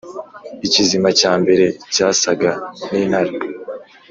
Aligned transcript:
Ikizima 0.67 1.09
cya 1.19 1.31
mbere 1.41 1.65
cyasaga 1.93 2.51
n’intare, 2.89 3.33